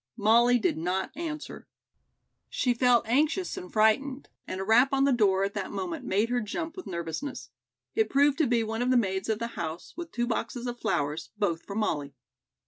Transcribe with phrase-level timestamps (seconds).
[0.17, 1.67] Molly did not answer.
[2.49, 6.29] She felt anxious and frightened, and a rap on the door at that moment made
[6.29, 7.51] her jump with nervousness.
[7.93, 10.79] It proved to be one of the maids of the house with two boxes of
[10.79, 12.15] flowers, both for Molly.